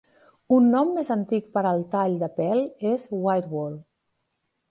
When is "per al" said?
1.57-1.83